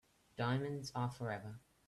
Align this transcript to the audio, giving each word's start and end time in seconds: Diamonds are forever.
Diamonds 0.35 0.91
are 0.95 1.11
forever. 1.11 1.59